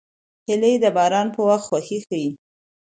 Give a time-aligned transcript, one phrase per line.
[0.47, 2.29] هیلۍ د باران په وخت خوښي ښيي